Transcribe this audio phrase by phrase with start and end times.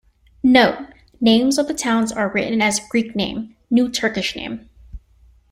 [0.41, 0.87] Note:
[1.19, 4.67] Names of the towns are written as Greek name, new Turkish name.